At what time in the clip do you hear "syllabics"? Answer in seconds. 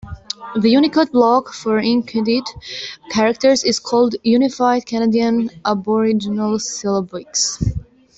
6.57-7.63